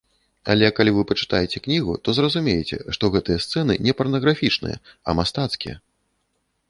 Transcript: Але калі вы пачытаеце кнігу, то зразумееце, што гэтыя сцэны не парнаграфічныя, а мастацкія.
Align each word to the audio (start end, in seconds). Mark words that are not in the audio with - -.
Але 0.53 0.69
калі 0.77 0.93
вы 0.93 1.03
пачытаеце 1.11 1.61
кнігу, 1.67 1.93
то 2.07 2.15
зразумееце, 2.19 2.79
што 2.97 3.11
гэтыя 3.17 3.43
сцэны 3.47 3.73
не 3.89 3.95
парнаграфічныя, 4.01 4.77
а 5.07 5.17
мастацкія. 5.21 5.75